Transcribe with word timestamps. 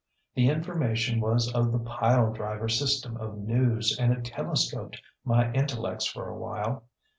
The 0.33 0.49
information 0.49 1.19
was 1.19 1.53
of 1.53 1.71
the 1.71 1.77
pile 1.77 2.33
driver 2.33 2.67
system 2.67 3.17
of 3.17 3.37
news, 3.37 3.95
and 3.99 4.11
it 4.11 4.25
telescoped 4.25 4.99
my 5.23 5.53
intellects 5.53 6.07
for 6.07 6.27
a 6.27 6.37
while. 6.39 6.85